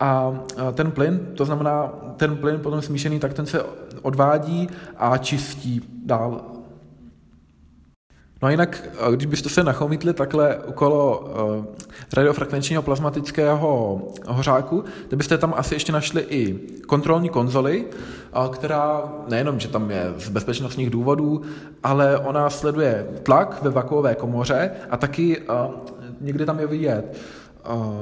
[0.00, 0.40] A
[0.72, 3.62] ten plyn, to znamená ten plyn potom smíšený, tak ten se
[4.02, 6.57] odvádí a čistí dál.
[8.42, 11.64] No a jinak, když byste se nachomítli takhle okolo uh,
[12.12, 19.60] radiofrekvenčního plazmatického hořáku, tak byste tam asi ještě našli i kontrolní konzoli, uh, která nejenom,
[19.60, 21.42] že tam je z bezpečnostních důvodů,
[21.82, 25.46] ale ona sleduje tlak ve vakuové komoře a taky uh,
[26.20, 27.37] někde tam je vidět Eh,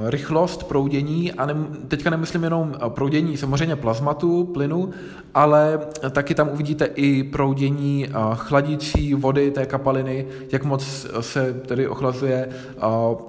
[0.06, 1.54] rychlost proudění, a ne,
[1.88, 4.90] teďka nemyslím jenom eh, proudění samozřejmě plazmatu, plynu,
[5.34, 11.88] ale taky tam uvidíte i proudění eh, chladící vody té kapaliny, jak moc se tedy
[11.88, 12.48] ochlazuje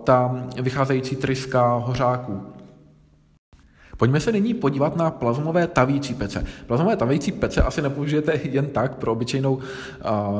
[0.04, 2.57] ta vycházející tryska hořáků.
[3.98, 6.46] Pojďme se nyní podívat na plazmové tavící pece.
[6.68, 9.62] Plazmové tavící pece asi nepoužijete jen tak pro obyčejnou uh,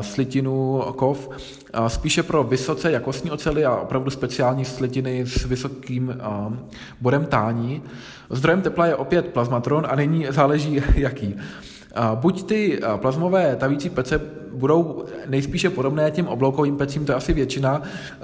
[0.02, 6.54] slitinu kov, uh, spíše pro vysoce jakostní ocely a opravdu speciální slitiny s vysokým uh,
[7.02, 7.84] bodem tání.
[8.30, 11.36] Zdrojem tepla je opět plazmatron a nyní záleží jaký.
[12.16, 14.22] Buď ty plazmové tavící pece
[14.54, 17.82] budou nejspíše podobné těm obloukovým pecím, to je asi většina,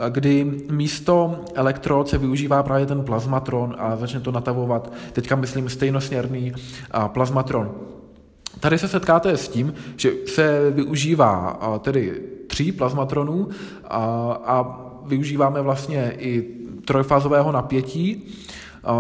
[0.10, 6.54] kdy místo elektrod se využívá právě ten plazmatron a začne to natavovat, teďka myslím stejnosměrný
[7.08, 7.72] plazmatron.
[8.60, 13.48] Tady se setkáte s tím, že se využívá tedy tří plazmatronů
[13.84, 14.00] a,
[14.46, 16.42] a využíváme vlastně i
[16.86, 18.28] trojfázového napětí,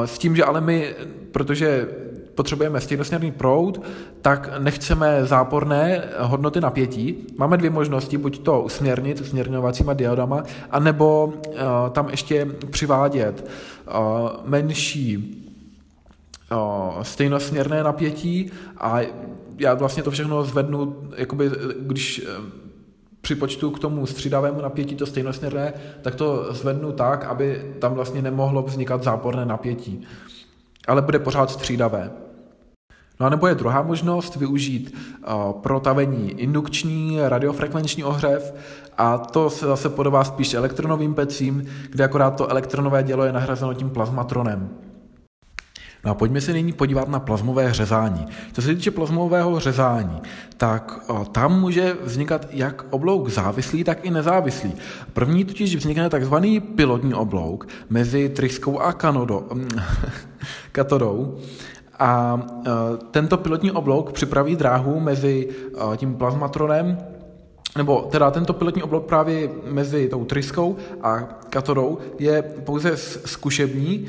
[0.06, 0.96] s tím, že ale my,
[1.32, 1.88] protože
[2.36, 3.82] potřebujeme stejnosměrný proud,
[4.22, 7.28] tak nechceme záporné hodnoty napětí.
[7.38, 11.54] Máme dvě možnosti, buď to usměrnit usměrňovacíma diodama, anebo uh,
[11.92, 13.50] tam ještě přivádět
[13.88, 15.42] uh, menší
[16.52, 19.00] uh, stejnosměrné napětí a
[19.58, 22.28] já vlastně to všechno zvednu, jakoby, když
[23.22, 28.64] připočtu k tomu střídavému napětí to stejnosměrné, tak to zvednu tak, aby tam vlastně nemohlo
[28.64, 30.08] vznikat záporné napětí.
[30.88, 32.12] Ale bude pořád střídavé.
[33.20, 38.54] No a nebo je druhá možnost využít uh, protavení indukční radiofrekvenční ohřev
[38.98, 43.74] a to se zase podobá spíš elektronovým pecím, kde akorát to elektronové dělo je nahrazeno
[43.74, 44.70] tím plazmatronem.
[46.06, 48.26] No a pojďme se nyní podívat na plazmové řezání.
[48.54, 50.22] Co se týče plazmového řezání,
[50.58, 54.74] tak o, tam může vznikat jak oblouk závislý, tak i nezávislý.
[55.14, 59.48] První totiž vznikne takzvaný pilotní oblouk mezi tryskou a kanodo,
[60.72, 61.40] katodou.
[62.00, 62.70] A e,
[63.12, 65.50] tento pilotní oblouk připraví dráhu mezi
[65.94, 66.98] e, tím plazmatronem
[67.78, 74.08] nebo teda tento pilotní oblouk právě mezi tou tryskou a katodou je pouze zkušební,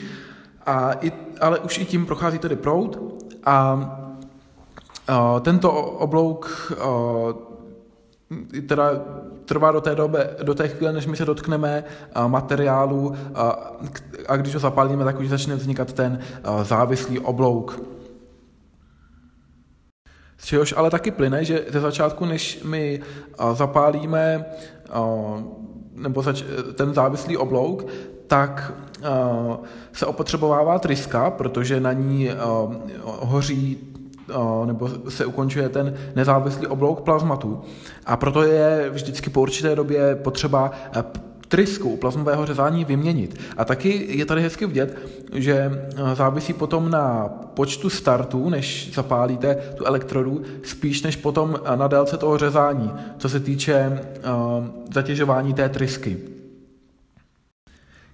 [0.66, 2.98] a i, ale už i tím prochází tedy proud
[3.44, 3.54] a,
[5.08, 7.53] a tento oblouk a,
[8.68, 8.90] teda
[9.44, 11.84] trvá do té, doby, do té chvíle, než my se dotkneme
[12.26, 13.72] materiálu a,
[14.28, 16.18] a když ho zapálíme, tak už začne vznikat ten
[16.62, 17.80] závislý oblouk.
[20.38, 23.00] Z čehož ale taky plyne, že ze začátku, než my
[23.52, 24.44] zapálíme
[25.94, 26.44] nebo zač-
[26.74, 27.86] ten závislý oblouk,
[28.26, 28.72] tak
[29.92, 32.30] se opotřebovává tryska, protože na ní
[33.02, 33.93] hoří
[34.64, 37.62] nebo se ukončuje ten nezávislý oblouk plazmatu.
[38.06, 40.70] A proto je vždycky po určité době potřeba
[41.48, 43.40] trysku u plazmového řezání vyměnit.
[43.56, 44.98] A taky je tady hezky vidět,
[45.32, 52.16] že závisí potom na počtu startů, než zapálíte tu elektrodu, spíš než potom na délce
[52.16, 54.00] toho řezání, co se týče
[54.94, 56.33] zatěžování té trysky.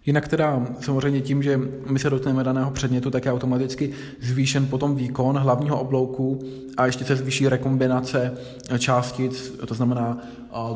[0.07, 4.97] Jinak teda samozřejmě tím, že my se dotkneme daného předmětu, tak je automaticky zvýšen potom
[4.97, 6.41] výkon hlavního oblouku
[6.77, 8.35] a ještě se zvýší rekombinace
[8.79, 10.19] částic, to znamená,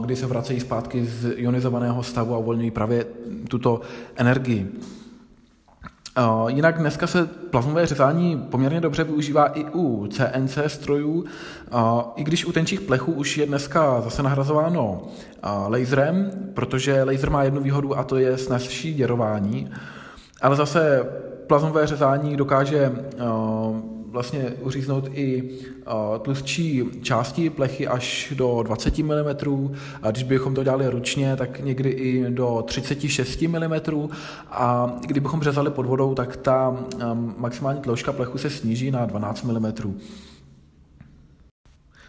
[0.01, 3.07] kdy se vracejí zpátky z ionizovaného stavu a uvolňují právě
[3.49, 3.81] tuto
[4.17, 4.73] energii.
[6.49, 11.25] Jinak dneska se plazmové řezání poměrně dobře využívá i u CNC strojů,
[12.17, 15.03] i když u tenčích plechů už je dneska zase nahrazováno
[15.69, 19.71] laserem, protože laser má jednu výhodu a to je snazší děrování,
[20.43, 21.07] ale zase
[21.47, 22.93] plazmové řezání dokáže
[24.15, 25.51] vlastně uříznout i
[26.23, 31.91] tlustší části plechy až do 20 mm, a když bychom to dělali ručně, tak někdy
[31.91, 33.75] i do 36 mm
[34.51, 36.77] a kdybychom řezali pod vodou, tak ta
[37.37, 39.99] maximální tloušťka plechu se sníží na 12 mm.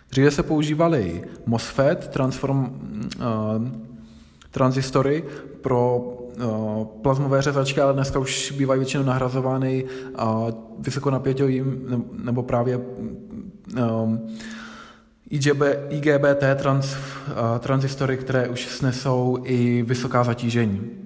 [0.09, 3.67] Dříve se používaly MOSFET, transform, uh,
[4.51, 5.23] transistory
[5.61, 6.13] pro
[7.02, 11.86] plazmové řezačky, ale dneska už bývají většinou nahrazovány uh, vysokonapěťovým
[12.24, 14.29] nebo právě um,
[15.29, 16.96] IGB, IGBT trans,
[17.60, 21.04] transistory, které už snesou i vysoká zatížení.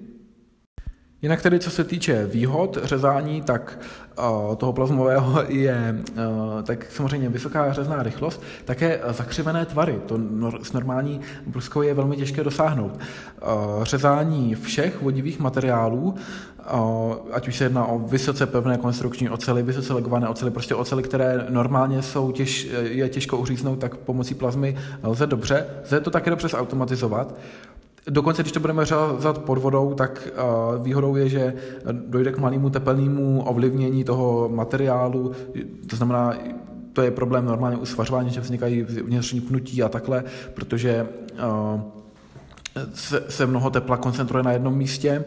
[1.22, 3.78] Jinak tedy, co se týče výhod řezání, tak
[4.18, 10.00] uh, toho plazmového je uh, tak samozřejmě vysoká řezná rychlost, také zakřivené tvary.
[10.06, 10.18] To
[10.62, 12.92] s normální bruskou je velmi těžké dosáhnout.
[12.92, 16.14] Uh, řezání všech vodivých materiálů,
[17.32, 21.46] ať už se jedná o vysoce pevné konstrukční ocely, vysoce legované ocely, prostě ocely, které
[21.48, 25.66] normálně jsou těž, je těžko uříznout, tak pomocí plazmy lze dobře.
[25.84, 27.34] Lze to také dobře zautomatizovat.
[28.08, 30.28] Dokonce, když to budeme řezat pod vodou, tak
[30.82, 31.54] výhodou je, že
[31.92, 35.32] dojde k malému tepelnému ovlivnění toho materiálu,
[35.86, 36.34] to znamená,
[36.92, 40.24] to je problém normálně u svařování, že vznikají vnitřní pnutí a takhle,
[40.54, 41.08] protože
[42.94, 45.24] se, se mnoho tepla koncentruje na jednom místě.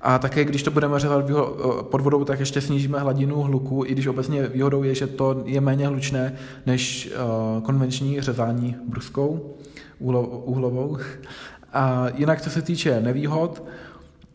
[0.00, 1.24] A také, když to budeme řezat
[1.82, 5.60] pod vodou, tak ještě snížíme hladinu hluku, i když obecně výhodou je, že to je
[5.60, 6.34] méně hlučné
[6.66, 7.12] než
[7.62, 9.54] konvenční řezání bruskou
[10.44, 10.98] uhlovou.
[11.74, 13.64] A jinak, co se týče nevýhod,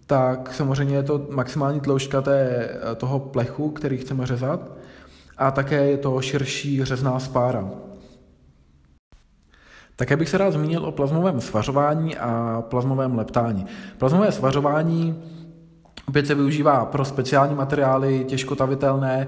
[0.06, 4.72] tak samozřejmě je to maximální tloušťka té, toho plechu, který chceme řezat,
[5.38, 7.70] a také je to širší řezná spára.
[9.96, 13.66] Také bych se rád zmínil o plazmovém svařování a plazmovém leptání.
[13.98, 15.24] Plazmové svařování
[16.10, 19.28] Opět se využívá pro speciální materiály, těžkotavitelné,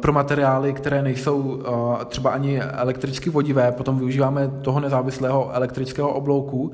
[0.00, 1.62] pro materiály, které nejsou
[2.08, 6.72] třeba ani elektricky vodivé, potom využíváme toho nezávislého elektrického oblouku,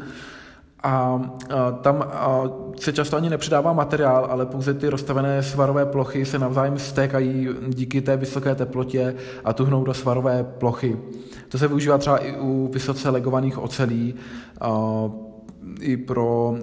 [0.82, 1.20] a,
[1.80, 2.04] tam
[2.76, 8.00] se často ani nepřidává materiál, ale pouze ty rozstavené svarové plochy se navzájem stékají díky
[8.00, 9.14] té vysoké teplotě
[9.44, 10.96] a tuhnou do svarové plochy.
[11.48, 14.14] To se využívá třeba i u vysoce legovaných ocelí,
[15.80, 16.54] i pro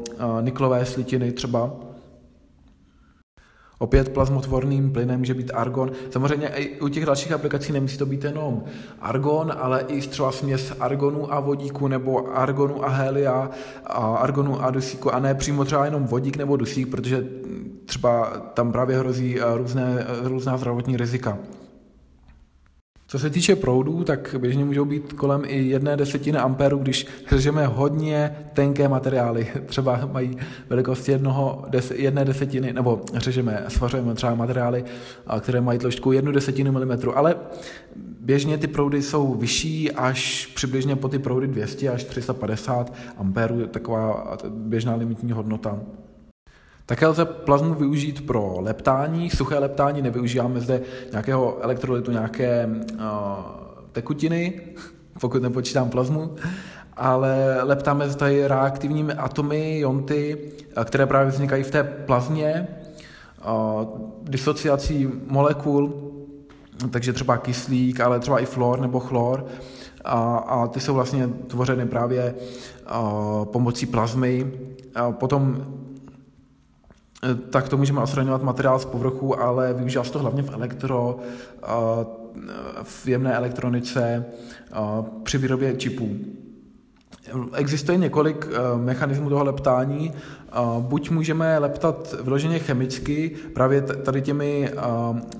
[0.41, 1.71] niklové slitiny třeba.
[3.79, 5.91] Opět plazmotvorným plynem může být argon.
[6.09, 8.63] Samozřejmě i u těch dalších aplikací nemusí to být jenom
[9.01, 13.49] argon, ale i třeba směs argonu a vodíku nebo argonu a helia,
[13.85, 17.27] a argonu a dusíku a ne přímo třeba jenom vodík nebo dusík, protože
[17.85, 21.37] třeba tam právě hrozí různé, různá zdravotní rizika.
[23.09, 27.67] Co se týče proudů, tak běžně můžou být kolem i jedné desetiny amperů, když řežeme
[27.67, 29.47] hodně tenké materiály.
[29.65, 30.37] Třeba mají
[30.69, 34.83] velikost jednoho, des, jedné desetiny, nebo řežeme, svařujeme třeba materiály,
[35.39, 37.35] které mají tloušťku jednu desetinu milimetru, ale
[38.19, 44.37] běžně ty proudy jsou vyšší až přibližně po ty proudy 200 až 350 amperů, taková
[44.49, 45.79] běžná limitní hodnota.
[46.87, 50.81] Také lze plazmu využít pro leptání, suché leptání, nevyužíváme zde
[51.11, 52.99] nějakého elektrolytu, nějaké uh,
[53.91, 54.61] tekutiny,
[55.21, 56.35] pokud nepočítám plazmu,
[56.93, 60.51] ale leptáme zde reaktivními atomy, jonty,
[60.83, 62.67] které právě vznikají v té plazmě,
[63.47, 63.83] uh,
[64.23, 66.11] disociací molekul,
[66.91, 69.45] takže třeba kyslík, ale třeba i fluor nebo chlor,
[70.05, 72.35] a, a ty jsou vlastně tvořeny právě
[72.99, 74.51] uh, pomocí plazmy.
[74.95, 75.86] A potom Eh,
[77.49, 81.17] tak to můžeme odstraňovat materiál z povrchu, ale využívá se to hlavně v elektro,
[81.63, 81.67] eh,
[82.83, 84.75] v jemné elektronice, eh,
[85.23, 86.09] při výrobě čipů.
[87.53, 88.47] Existuje několik
[88.77, 90.13] mechanismů toho leptání.
[90.79, 94.71] Buď můžeme leptat vyloženě chemicky, právě tady těmi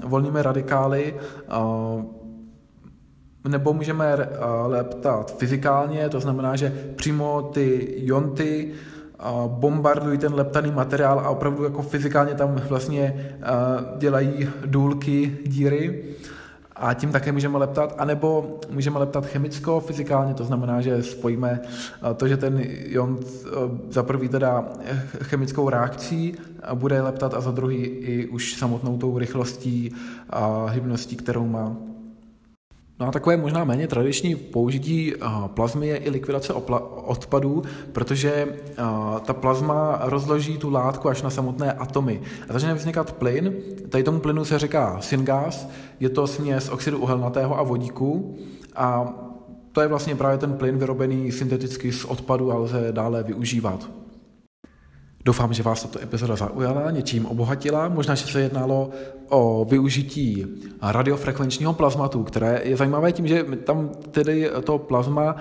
[0.04, 1.16] volnými radikály,
[3.48, 4.16] nebo můžeme
[4.66, 8.74] leptat fyzikálně, to znamená, že přímo ty jonty
[9.48, 13.32] bombardují ten leptaný materiál a opravdu jako fyzikálně tam vlastně
[13.98, 16.04] dělají důlky, díry
[16.76, 21.60] a tím také můžeme leptat, anebo můžeme leptat chemicko-fyzikálně, to znamená, že spojíme
[22.18, 23.20] to, že ten ion
[23.90, 24.66] za prvý teda
[25.24, 26.36] chemickou reakcí
[26.74, 29.96] bude leptat a za druhý i už samotnou tou rychlostí
[30.30, 31.76] a hybností, kterou má.
[33.00, 36.54] No a takové možná méně tradiční použití eh, plazmy je i likvidace
[37.06, 38.76] odpadů, protože eh,
[39.26, 42.22] ta plazma rozloží tu látku až na samotné atomy.
[42.50, 43.54] A začne vznikat plyn,
[43.90, 45.70] tady tomu plynu se říká syngas,
[46.00, 48.38] je to směs oxidu uhelnatého a vodíku
[48.76, 49.14] a
[49.72, 53.90] to je vlastně právě ten plyn vyrobený synteticky z odpadu a lze dále využívat.
[55.28, 57.90] Doufám, že vás tato epizoda zaujala, něčím obohatila.
[57.90, 58.90] Možná, že se jednalo
[59.30, 60.46] o využití
[60.82, 65.36] radiofrekvenčního plazmatu, které je zajímavé tím, že tam tedy to plazma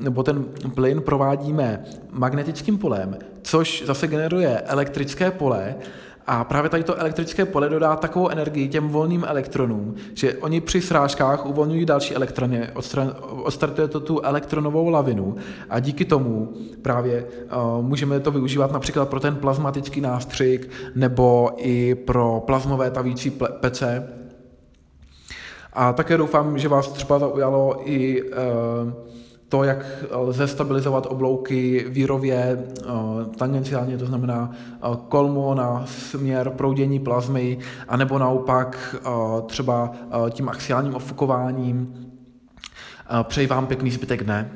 [0.00, 0.44] nebo ten
[0.74, 5.74] plyn provádíme magnetickým polem, což zase generuje elektrické pole
[6.26, 10.80] a právě tady to elektrické pole dodá takovou energii těm volným elektronům, že oni při
[10.80, 12.68] srážkách uvolňují další elektrony,
[13.42, 15.36] odstartuje to tu elektronovou lavinu
[15.70, 16.52] a díky tomu
[16.82, 17.24] právě
[17.76, 24.08] uh, můžeme to využívat například pro ten plazmatický nástřik nebo i pro plazmové tavící pece.
[25.72, 28.28] A také doufám, že vás třeba zaujalo i uh,
[29.52, 32.64] to, jak lze stabilizovat oblouky vírově
[33.36, 34.50] tangenciálně, to znamená
[35.08, 38.96] kolmo na směr proudění plazmy, anebo naopak
[39.46, 39.92] třeba
[40.30, 41.94] tím axiálním ofukováním.
[43.22, 44.50] Přeji vám pěkný zbytek dne.